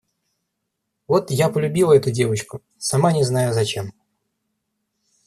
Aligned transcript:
Вот 1.07 1.29
я 1.29 1.49
полюбила 1.49 1.93
эту 1.95 2.09
девочку, 2.09 2.63
сама 2.79 3.13
не 3.13 3.23
знаю 3.23 3.53
зачем. 3.53 3.93